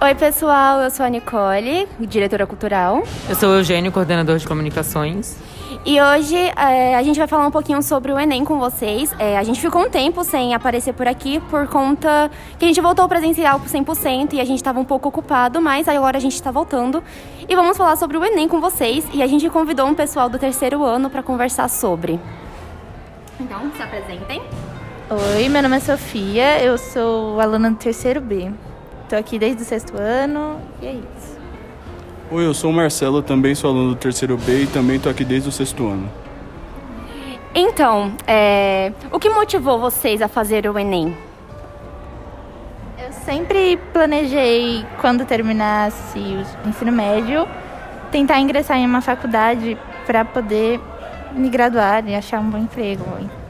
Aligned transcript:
Oi, 0.00 0.14
pessoal, 0.14 0.80
eu 0.80 0.90
sou 0.92 1.04
a 1.04 1.08
Nicole, 1.08 1.88
diretora 1.98 2.46
cultural. 2.46 3.02
Eu 3.28 3.34
sou 3.34 3.48
o 3.48 3.54
Eugênio, 3.56 3.90
coordenador 3.90 4.38
de 4.38 4.46
comunicações. 4.46 5.36
E 5.84 6.00
hoje 6.00 6.36
é, 6.36 6.94
a 6.94 7.02
gente 7.02 7.18
vai 7.18 7.26
falar 7.26 7.44
um 7.44 7.50
pouquinho 7.50 7.82
sobre 7.82 8.12
o 8.12 8.18
Enem 8.18 8.44
com 8.44 8.60
vocês. 8.60 9.12
É, 9.18 9.36
a 9.36 9.42
gente 9.42 9.60
ficou 9.60 9.82
um 9.82 9.90
tempo 9.90 10.22
sem 10.22 10.54
aparecer 10.54 10.92
por 10.92 11.08
aqui 11.08 11.40
por 11.50 11.66
conta 11.66 12.30
que 12.60 12.64
a 12.64 12.68
gente 12.68 12.80
voltou 12.80 13.08
presencial 13.08 13.58
por 13.58 13.68
100% 13.68 14.34
e 14.34 14.40
a 14.40 14.44
gente 14.44 14.58
estava 14.58 14.78
um 14.78 14.84
pouco 14.84 15.08
ocupado, 15.08 15.60
mas 15.60 15.88
agora 15.88 16.16
a 16.16 16.20
gente 16.20 16.34
está 16.34 16.52
voltando. 16.52 17.02
E 17.48 17.56
vamos 17.56 17.76
falar 17.76 17.96
sobre 17.96 18.16
o 18.16 18.24
Enem 18.24 18.46
com 18.46 18.60
vocês. 18.60 19.04
E 19.12 19.20
a 19.20 19.26
gente 19.26 19.50
convidou 19.50 19.88
um 19.88 19.94
pessoal 19.96 20.28
do 20.28 20.38
terceiro 20.38 20.84
ano 20.84 21.10
para 21.10 21.24
conversar 21.24 21.68
sobre. 21.68 22.20
Então, 23.40 23.68
se 23.76 23.82
apresentem. 23.82 24.42
Oi, 25.10 25.48
meu 25.48 25.60
nome 25.60 25.78
é 25.78 25.80
Sofia, 25.80 26.62
eu 26.62 26.78
sou 26.78 27.40
aluna 27.40 27.68
do 27.68 27.76
terceiro 27.76 28.20
B. 28.20 28.52
Estou 29.08 29.18
aqui 29.18 29.38
desde 29.38 29.62
o 29.62 29.64
sexto 29.64 29.96
ano 29.96 30.60
e 30.82 30.86
é 30.86 30.92
isso. 30.92 31.38
Oi, 32.30 32.44
eu 32.44 32.52
sou 32.52 32.70
o 32.70 32.74
Marcelo, 32.74 33.22
também 33.22 33.54
sou 33.54 33.70
aluno 33.70 33.94
do 33.94 33.96
terceiro 33.96 34.36
B 34.36 34.64
e 34.64 34.66
também 34.66 34.96
estou 34.96 35.10
aqui 35.10 35.24
desde 35.24 35.48
o 35.48 35.52
sexto 35.52 35.88
ano. 35.88 36.10
Então, 37.54 38.12
é, 38.26 38.92
o 39.10 39.18
que 39.18 39.30
motivou 39.30 39.78
vocês 39.78 40.20
a 40.20 40.28
fazer 40.28 40.66
o 40.68 40.78
Enem? 40.78 41.16
Eu 43.02 43.10
sempre 43.24 43.78
planejei, 43.94 44.84
quando 45.00 45.24
terminasse 45.24 46.18
o 46.18 46.68
ensino 46.68 46.92
médio, 46.92 47.48
tentar 48.12 48.38
ingressar 48.40 48.76
em 48.76 48.84
uma 48.84 49.00
faculdade 49.00 49.78
para 50.06 50.22
poder 50.22 50.78
me 51.32 51.48
graduar 51.48 52.06
e 52.06 52.14
achar 52.14 52.40
um 52.40 52.50
bom 52.50 52.58
emprego. 52.58 53.06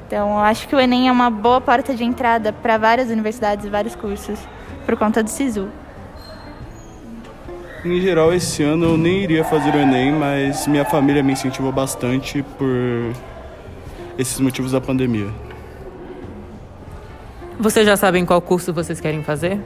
Então, 0.07 0.35
eu 0.35 0.39
acho 0.39 0.69
que 0.69 0.77
o 0.77 0.79
Enem 0.79 1.09
é 1.09 1.13
uma 1.13 1.31
boa 1.31 1.61
porta 1.61 1.97
de 1.97 2.05
entrada 2.05 2.53
para 2.53 2.79
várias 2.79 3.11
universidades 3.11 3.67
e 3.67 3.69
vários 3.69 3.97
cursos 3.97 4.39
por 4.89 4.97
conta 4.97 5.23
do 5.23 5.29
SISU. 5.29 5.69
Em 7.85 8.01
geral, 8.01 8.33
esse 8.33 8.63
ano 8.63 8.87
eu 8.87 8.97
nem 8.97 9.23
iria 9.23 9.45
fazer 9.45 9.75
o 9.75 9.77
Enem, 9.77 10.13
mas 10.13 10.67
minha 10.67 10.85
família 10.87 11.23
me 11.23 11.35
incentivou 11.35 11.71
bastante 11.71 12.43
por 12.57 12.67
esses 14.17 14.41
motivos 14.41 14.73
da 14.73 14.81
pandemia. 14.81 15.29
Vocês 17.61 17.85
já 17.85 17.99
sabem 17.99 18.25
qual 18.25 18.41
curso 18.41 18.73
vocês 18.73 18.99
querem 18.99 19.23
fazer? 19.23 19.61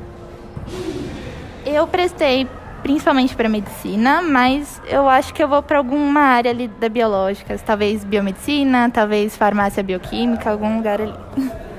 Eu 1.65 1.87
prestei 1.87 2.49
principalmente 2.83 3.37
para 3.37 3.49
medicina, 3.49 4.23
mas 4.23 4.83
eu 4.89 5.09
acho 5.09 5.33
que 5.33 5.41
eu 5.41 5.47
vou 5.47 5.63
para 5.63 5.79
alguma 5.79 6.19
área 6.19 6.51
ali 6.51 6.67
da 6.67 6.89
biológica, 6.89 7.57
talvez 7.65 8.03
biomedicina, 8.03 8.91
talvez 8.91 9.37
farmácia 9.37 9.85
bioquímica, 9.85 10.51
algum 10.51 10.79
lugar 10.79 11.01
ali. 11.01 11.15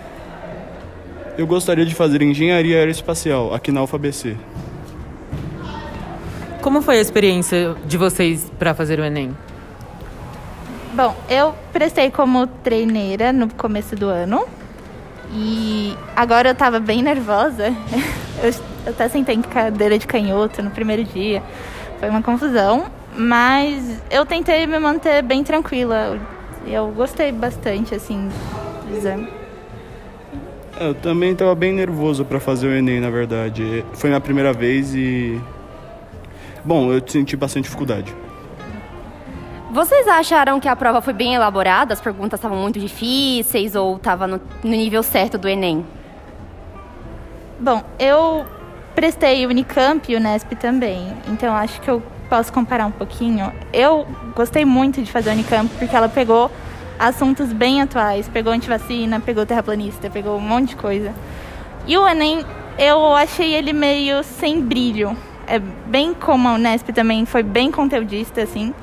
Eu 1.36 1.48
gostaria 1.48 1.86
de 1.86 1.96
fazer 1.96 2.22
engenharia 2.22 2.78
aeroespacial 2.78 3.54
aqui 3.54 3.72
na 3.72 3.82
UFABC. 3.82 4.38
Como 6.62 6.82
foi 6.82 7.00
a 7.00 7.02
experiência 7.02 7.76
de 7.86 7.98
vocês 7.98 8.52
para 8.60 8.76
fazer 8.76 9.00
o 9.00 9.04
Enem? 9.04 9.36
Bom, 10.94 11.16
eu 11.28 11.56
prestei 11.74 12.12
como 12.12 12.46
treineira 12.46 13.34
no 13.34 13.52
começo 13.52 13.96
do 13.96 14.08
ano. 14.08 14.46
E 15.34 15.98
agora 16.16 16.50
eu 16.50 16.56
tava 16.56 16.80
bem 16.80 17.02
nervosa. 17.02 17.74
Eu, 18.42 18.50
eu 18.50 18.92
até 18.92 19.08
sentei 19.08 19.36
em 19.36 19.42
cadeira 19.42 19.98
de 19.98 20.06
canhoto 20.06 20.62
no 20.62 20.70
primeiro 20.70 21.06
dia. 21.06 21.42
Foi 22.00 22.10
uma 22.10 22.22
confusão. 22.22 22.88
Mas 23.16 24.02
eu 24.10 24.26
tentei 24.26 24.68
me 24.68 24.78
manter 24.80 25.22
bem 25.22 25.44
tranquila. 25.44 26.20
Eu 26.68 26.88
gostei 26.90 27.32
bastante, 27.32 27.96
assim, 27.96 28.28
do 28.90 28.98
exame. 28.98 29.43
Eu 30.80 30.94
também 30.96 31.34
estava 31.34 31.54
bem 31.54 31.72
nervoso 31.72 32.26
para 32.26 32.40
fazer 32.40 32.68
o 32.68 32.72
Enem, 32.72 33.00
na 33.00 33.10
verdade. 33.10 33.86
Foi 33.94 34.10
minha 34.10 34.20
primeira 34.20 34.52
vez 34.52 34.96
e. 34.96 35.40
Bom, 36.66 36.92
eu 36.92 37.02
senti 37.06 37.36
bastante 37.36 37.66
dificuldade. 37.66 38.14
Vocês 39.72 40.08
acharam 40.08 40.60
que 40.60 40.68
a 40.68 40.76
prova 40.76 41.02
foi 41.02 41.14
bem 41.14 41.34
elaborada? 41.34 41.94
As 41.94 42.02
perguntas 42.02 42.40
estavam 42.40 42.58
muito 42.58 42.80
difíceis 42.80 43.76
ou 43.76 43.96
estava 43.98 44.28
no, 44.28 44.40
no 44.64 44.70
nível 44.70 45.02
certo 45.04 45.38
do 45.38 45.48
Enem? 45.48 45.86
Bom, 47.60 47.84
eu 47.98 48.46
prestei 48.94 49.46
Unicamp 49.46 50.12
e 50.12 50.16
Unesp 50.16 50.52
também, 50.56 51.14
então 51.28 51.56
acho 51.56 51.82
que 51.82 51.90
eu 51.90 52.04
posso 52.30 52.52
comparar 52.54 52.86
um 52.86 52.92
pouquinho. 52.92 53.52
Eu 53.72 54.06
gostei 54.36 54.66
muito 54.66 55.02
de 55.02 55.12
fazer 55.12 55.32
a 55.32 55.34
Unicamp 55.34 55.68
porque 55.78 55.96
ela 55.96 56.10
pegou 56.10 56.52
assuntos 57.00 57.52
bem 57.52 57.82
atuais, 57.82 58.28
pegou 58.28 58.54
antivacina, 58.54 59.20
pegou 59.20 59.46
terraplanista, 59.46 60.10
pegou 60.10 60.38
um 60.38 60.42
monte 60.42 60.70
de 60.70 60.76
coisa. 60.76 61.14
E 61.86 61.98
o 61.98 62.08
Enem, 62.08 62.46
eu 62.78 63.14
achei 63.14 63.54
ele 63.54 63.74
meio 63.74 64.24
sem 64.24 64.62
brilho. 64.62 65.16
É 65.46 65.60
bem 65.60 66.14
como 66.14 66.48
a 66.48 66.54
Unesp 66.54 66.90
também 66.90 67.26
foi 67.26 67.44
bem 67.44 67.72
conteudista, 67.72 68.42
assim. 68.42 68.74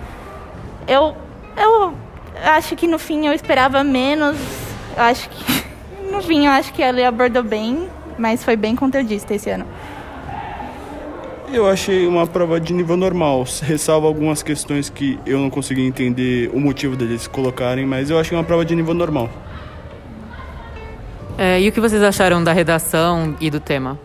Eu, 0.86 1.16
eu 1.56 1.94
acho 2.44 2.76
que 2.76 2.86
no 2.86 2.98
fim 2.98 3.26
eu 3.26 3.32
esperava 3.32 3.82
menos. 3.82 4.36
Eu 4.96 5.02
acho 5.02 5.28
que 5.30 5.64
no 6.12 6.22
fim 6.22 6.46
eu 6.46 6.52
acho 6.52 6.72
que 6.72 6.82
ela 6.82 7.06
abordou 7.08 7.42
bem, 7.42 7.88
mas 8.18 8.44
foi 8.44 8.56
bem 8.56 8.76
conteudista 8.76 9.34
esse 9.34 9.48
ano. 9.48 9.66
Eu 11.52 11.68
achei 11.68 12.06
uma 12.06 12.28
prova 12.28 12.60
de 12.60 12.72
nível 12.72 12.96
normal, 12.96 13.44
ressalvo 13.62 14.06
algumas 14.06 14.40
questões 14.40 14.88
que 14.88 15.18
eu 15.26 15.40
não 15.40 15.50
consegui 15.50 15.82
entender 15.82 16.48
o 16.54 16.60
motivo 16.60 16.94
deles 16.94 17.26
colocarem, 17.26 17.84
mas 17.84 18.08
eu 18.08 18.18
achei 18.20 18.38
uma 18.38 18.44
prova 18.44 18.64
de 18.64 18.74
nível 18.76 18.94
normal. 18.94 19.28
É, 21.36 21.60
e 21.60 21.68
o 21.68 21.72
que 21.72 21.80
vocês 21.80 22.02
acharam 22.02 22.44
da 22.44 22.52
redação 22.52 23.34
e 23.40 23.50
do 23.50 23.58
tema? 23.58 23.98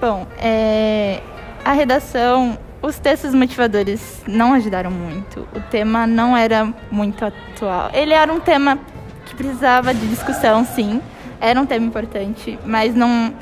Bom, 0.00 0.26
é, 0.38 1.20
a 1.64 1.72
redação, 1.72 2.56
os 2.80 3.00
textos 3.00 3.34
motivadores 3.34 4.22
não 4.26 4.52
ajudaram 4.52 4.92
muito. 4.92 5.40
O 5.56 5.60
tema 5.70 6.06
não 6.06 6.36
era 6.36 6.72
muito 6.90 7.24
atual. 7.24 7.90
Ele 7.92 8.12
era 8.12 8.32
um 8.32 8.38
tema 8.38 8.78
que 9.26 9.34
precisava 9.34 9.92
de 9.92 10.06
discussão, 10.06 10.64
sim. 10.64 11.00
Era 11.40 11.60
um 11.60 11.66
tema 11.66 11.84
importante, 11.84 12.56
mas 12.64 12.94
não, 12.94 13.34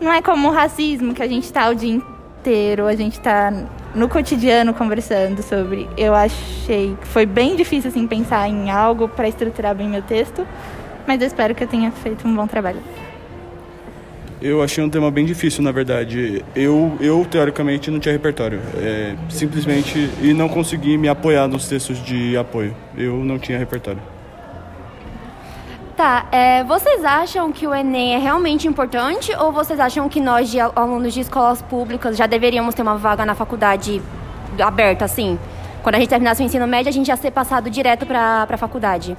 não 0.00 0.12
é 0.12 0.20
como 0.20 0.48
o 0.48 0.50
racismo, 0.50 1.14
que 1.14 1.22
a 1.22 1.28
gente 1.28 1.44
está 1.44 1.68
o 1.68 1.74
dia 1.74 1.94
inteiro, 1.94 2.86
a 2.86 2.94
gente 2.94 3.14
está 3.14 3.52
no 3.94 4.08
cotidiano 4.08 4.74
conversando 4.74 5.42
sobre. 5.42 5.88
Eu 5.96 6.14
achei 6.14 6.96
que 7.00 7.06
foi 7.06 7.26
bem 7.26 7.56
difícil 7.56 7.90
assim 7.90 8.06
pensar 8.06 8.48
em 8.48 8.70
algo 8.70 9.08
para 9.08 9.28
estruturar 9.28 9.74
bem 9.74 9.88
meu 9.88 10.02
texto, 10.02 10.46
mas 11.06 11.20
eu 11.20 11.26
espero 11.26 11.54
que 11.54 11.64
eu 11.64 11.68
tenha 11.68 11.90
feito 11.90 12.26
um 12.26 12.34
bom 12.34 12.46
trabalho. 12.46 12.80
Eu 14.40 14.62
achei 14.62 14.84
um 14.84 14.90
tema 14.90 15.10
bem 15.10 15.24
difícil, 15.24 15.62
na 15.62 15.72
verdade. 15.72 16.44
Eu, 16.54 16.96
eu 17.00 17.26
teoricamente, 17.28 17.90
não 17.90 17.98
tinha 17.98 18.12
repertório. 18.12 18.60
É, 18.76 19.14
simplesmente, 19.30 20.10
e 20.20 20.34
não 20.34 20.46
consegui 20.46 20.98
me 20.98 21.08
apoiar 21.08 21.48
nos 21.48 21.66
textos 21.66 22.04
de 22.04 22.36
apoio. 22.36 22.76
Eu 22.96 23.24
não 23.24 23.38
tinha 23.38 23.58
repertório. 23.58 24.15
Tá, 25.96 26.26
é, 26.30 26.62
vocês 26.62 27.02
acham 27.06 27.50
que 27.50 27.66
o 27.66 27.74
Enem 27.74 28.16
é 28.16 28.18
realmente 28.18 28.68
importante 28.68 29.34
ou 29.34 29.50
vocês 29.50 29.80
acham 29.80 30.10
que 30.10 30.20
nós, 30.20 30.50
de 30.50 30.60
alunos 30.60 31.14
de 31.14 31.20
escolas 31.20 31.62
públicas, 31.62 32.18
já 32.18 32.26
deveríamos 32.26 32.74
ter 32.74 32.82
uma 32.82 32.98
vaga 32.98 33.24
na 33.24 33.34
faculdade 33.34 34.02
aberta, 34.62 35.06
assim? 35.06 35.38
Quando 35.82 35.94
a 35.94 35.98
gente 35.98 36.10
terminasse 36.10 36.42
o 36.42 36.44
ensino 36.44 36.66
médio, 36.66 36.90
a 36.90 36.92
gente 36.92 37.08
ia 37.08 37.16
ser 37.16 37.30
passado 37.30 37.70
direto 37.70 38.04
para 38.04 38.46
a 38.46 38.56
faculdade? 38.58 39.16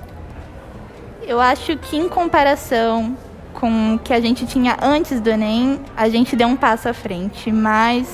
Eu 1.23 1.41
acho 1.41 1.75
que, 1.77 1.97
em 1.97 2.07
comparação 2.07 3.17
com 3.55 3.95
o 3.95 3.99
que 3.99 4.13
a 4.13 4.21
gente 4.21 4.45
tinha 4.45 4.77
antes 4.79 5.19
do 5.19 5.31
Enem, 5.31 5.79
a 5.95 6.07
gente 6.09 6.35
deu 6.35 6.47
um 6.47 6.55
passo 6.55 6.87
à 6.87 6.93
frente, 6.93 7.51
mas 7.51 8.07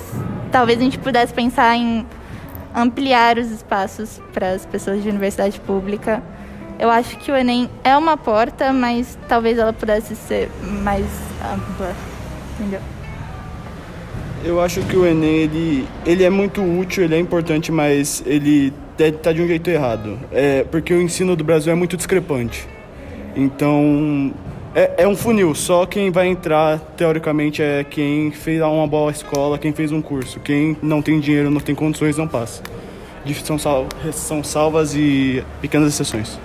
talvez 0.53 0.79
a 0.79 0.83
gente 0.83 0.97
pudesse 0.97 1.33
pensar 1.33 1.75
em 1.75 2.07
ampliar 2.73 3.37
os 3.37 3.51
espaços 3.51 4.21
para 4.31 4.51
as 4.51 4.65
pessoas 4.65 5.03
de 5.03 5.09
universidade 5.09 5.59
pública. 5.59 6.23
Eu 6.79 6.89
acho 6.89 7.17
que 7.17 7.31
o 7.31 7.35
Enem 7.35 7.69
é 7.83 7.95
uma 7.95 8.17
porta, 8.17 8.73
mas 8.73 9.17
talvez 9.27 9.57
ela 9.57 9.71
pudesse 9.71 10.15
ser 10.15 10.49
mais 10.61 11.05
ampla, 11.41 11.95
entendeu? 12.59 12.81
Eu 14.43 14.59
acho 14.59 14.81
que 14.81 14.97
o 14.97 15.05
Enem 15.05 15.35
ele, 15.35 15.87
ele 16.05 16.23
é 16.23 16.29
muito 16.29 16.61
útil, 16.61 17.03
ele 17.03 17.15
é 17.15 17.19
importante, 17.19 17.71
mas 17.71 18.21
ele 18.25 18.73
está 18.97 19.31
de 19.31 19.41
um 19.41 19.47
jeito 19.47 19.69
errado. 19.69 20.19
É, 20.31 20.63
porque 20.65 20.93
o 20.93 21.01
ensino 21.01 21.35
do 21.35 21.43
Brasil 21.43 21.71
é 21.71 21.75
muito 21.75 21.95
discrepante. 21.95 22.67
Então, 23.35 24.33
é, 24.75 25.03
é, 25.03 25.07
um 25.07 25.15
funil, 25.15 25.55
só 25.55 25.85
quem 25.85 26.11
vai 26.11 26.27
entrar, 26.27 26.79
teoricamente, 26.97 27.61
é 27.61 27.83
quem 27.83 28.31
fez 28.31 28.61
uma 28.61 28.87
boa 28.87 29.11
escola, 29.11 29.57
quem 29.57 29.71
fez 29.71 29.91
um 29.91 30.01
curso. 30.01 30.39
Quem 30.39 30.75
não 30.81 31.01
tem 31.01 31.19
dinheiro, 31.19 31.49
não 31.49 31.61
tem 31.61 31.73
condições, 31.73 32.17
não 32.17 32.27
passa. 32.27 32.61
São, 33.43 33.57
sal, 33.57 33.87
são 34.11 34.43
salvas 34.43 34.93
e 34.95 35.43
pequenas 35.61 35.93
exceções. 35.93 36.37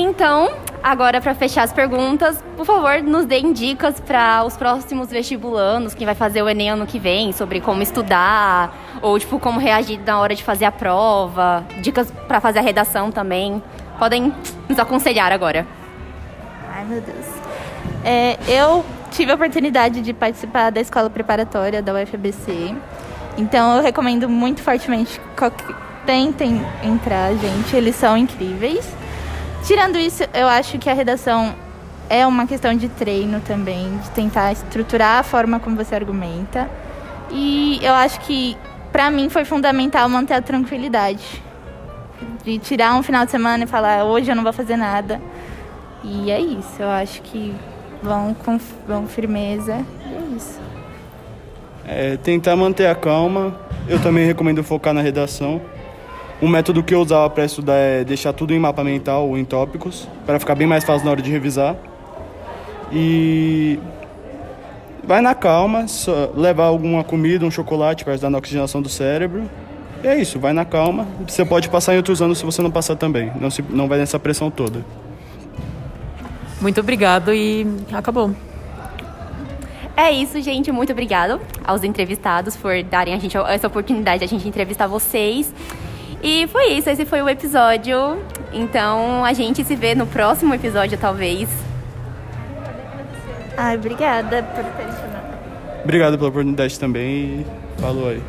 Então, 0.00 0.54
agora 0.80 1.20
para 1.20 1.34
fechar 1.34 1.64
as 1.64 1.72
perguntas, 1.72 2.40
por 2.56 2.64
favor, 2.64 3.02
nos 3.02 3.26
deem 3.26 3.52
dicas 3.52 3.98
para 3.98 4.44
os 4.44 4.56
próximos 4.56 5.10
vestibulandos, 5.10 5.92
quem 5.92 6.06
vai 6.06 6.14
fazer 6.14 6.40
o 6.40 6.48
Enem 6.48 6.70
ano 6.70 6.86
que 6.86 7.00
vem, 7.00 7.32
sobre 7.32 7.60
como 7.60 7.82
estudar, 7.82 8.72
ou 9.02 9.18
tipo, 9.18 9.40
como 9.40 9.58
reagir 9.58 9.98
na 10.06 10.20
hora 10.20 10.36
de 10.36 10.44
fazer 10.44 10.66
a 10.66 10.70
prova, 10.70 11.64
dicas 11.80 12.12
para 12.28 12.40
fazer 12.40 12.60
a 12.60 12.62
redação 12.62 13.10
também. 13.10 13.60
Podem 13.98 14.32
nos 14.68 14.78
aconselhar 14.78 15.32
agora. 15.32 15.66
Ai, 16.72 16.84
meu 16.84 17.00
Deus. 17.00 17.26
É, 18.04 18.38
eu 18.46 18.84
tive 19.10 19.32
a 19.32 19.34
oportunidade 19.34 20.00
de 20.00 20.12
participar 20.14 20.70
da 20.70 20.80
escola 20.80 21.10
preparatória 21.10 21.82
da 21.82 21.92
UFBC. 21.92 22.72
Então 23.36 23.76
eu 23.76 23.82
recomendo 23.82 24.28
muito 24.28 24.62
fortemente 24.62 25.20
que 25.36 25.74
tentem 26.06 26.64
entrar, 26.84 27.34
gente. 27.34 27.74
Eles 27.74 27.96
são 27.96 28.16
incríveis. 28.16 28.88
Tirando 29.68 29.98
isso, 29.98 30.24
eu 30.32 30.48
acho 30.48 30.78
que 30.78 30.88
a 30.88 30.94
redação 30.94 31.54
é 32.08 32.26
uma 32.26 32.46
questão 32.46 32.74
de 32.74 32.88
treino 32.88 33.38
também, 33.42 33.98
de 33.98 34.10
tentar 34.12 34.50
estruturar 34.50 35.18
a 35.18 35.22
forma 35.22 35.60
como 35.60 35.76
você 35.76 35.94
argumenta. 35.94 36.70
E 37.30 37.78
eu 37.82 37.92
acho 37.92 38.18
que, 38.20 38.56
para 38.90 39.10
mim, 39.10 39.28
foi 39.28 39.44
fundamental 39.44 40.08
manter 40.08 40.32
a 40.32 40.40
tranquilidade. 40.40 41.42
De 42.42 42.58
tirar 42.58 42.94
um 42.94 43.02
final 43.02 43.26
de 43.26 43.30
semana 43.30 43.64
e 43.64 43.66
falar, 43.66 44.04
hoje 44.04 44.30
eu 44.30 44.34
não 44.34 44.42
vou 44.42 44.54
fazer 44.54 44.78
nada. 44.78 45.20
E 46.02 46.30
é 46.30 46.40
isso, 46.40 46.80
eu 46.80 46.88
acho 46.88 47.20
que 47.20 47.54
vão 48.02 48.32
com 48.32 48.58
vão 48.86 49.06
firmeza. 49.06 49.84
E 50.06 50.14
é 50.14 50.34
isso. 50.34 50.60
É, 51.86 52.16
tentar 52.16 52.56
manter 52.56 52.86
a 52.86 52.94
calma. 52.94 53.54
Eu 53.86 54.00
também 54.00 54.24
recomendo 54.24 54.64
focar 54.64 54.94
na 54.94 55.02
redação. 55.02 55.60
Um 56.40 56.48
método 56.48 56.82
que 56.82 56.94
eu 56.94 57.00
usava 57.00 57.28
para 57.28 57.44
estudar 57.44 57.74
é 57.74 58.04
deixar 58.04 58.32
tudo 58.32 58.54
em 58.54 58.58
mapa 58.58 58.84
mental 58.84 59.28
ou 59.28 59.36
em 59.36 59.44
tópicos, 59.44 60.08
para 60.24 60.38
ficar 60.38 60.54
bem 60.54 60.66
mais 60.66 60.84
fácil 60.84 61.04
na 61.04 61.10
hora 61.10 61.22
de 61.22 61.30
revisar. 61.30 61.76
E 62.92 63.78
vai 65.02 65.20
na 65.20 65.34
calma, 65.34 65.86
levar 66.36 66.66
alguma 66.66 67.02
comida, 67.02 67.44
um 67.44 67.50
chocolate 67.50 68.04
para 68.04 68.12
ajudar 68.12 68.30
na 68.30 68.38
oxigenação 68.38 68.80
do 68.80 68.88
cérebro. 68.88 69.50
E 70.02 70.06
é 70.06 70.20
isso, 70.20 70.38
vai 70.38 70.52
na 70.52 70.64
calma. 70.64 71.08
Você 71.26 71.44
pode 71.44 71.68
passar 71.68 71.94
em 71.94 71.96
outros 71.96 72.22
anos 72.22 72.38
se 72.38 72.44
você 72.44 72.62
não 72.62 72.70
passar 72.70 72.94
também. 72.94 73.32
Não, 73.40 73.50
se, 73.50 73.64
não 73.68 73.88
vai 73.88 73.98
nessa 73.98 74.18
pressão 74.18 74.48
toda. 74.48 74.84
Muito 76.60 76.80
obrigado 76.80 77.34
e 77.34 77.66
acabou. 77.92 78.32
É 79.96 80.12
isso, 80.12 80.40
gente. 80.40 80.70
Muito 80.70 80.92
obrigado 80.92 81.40
aos 81.64 81.82
entrevistados 81.82 82.54
por 82.54 82.80
darem 82.84 83.14
a 83.14 83.18
gente 83.18 83.36
essa 83.36 83.66
oportunidade 83.66 84.20
de 84.20 84.24
a 84.24 84.28
gente 84.28 84.46
entrevistar 84.46 84.86
vocês. 84.86 85.52
E 86.22 86.46
foi 86.48 86.72
isso, 86.72 86.90
esse 86.90 87.04
foi 87.04 87.22
o 87.22 87.28
episódio. 87.28 88.18
Então 88.52 89.24
a 89.24 89.32
gente 89.32 89.64
se 89.64 89.76
vê 89.76 89.94
no 89.94 90.06
próximo 90.06 90.54
episódio, 90.54 90.98
talvez. 90.98 91.48
Ai, 93.56 93.76
obrigada 93.76 94.42
por 94.42 94.64
ter 94.64 94.84
chamado. 94.84 95.38
Obrigado 95.82 96.16
pela 96.18 96.30
oportunidade 96.30 96.78
também 96.78 97.40
e 97.40 97.46
falou 97.80 98.08
aí. 98.08 98.22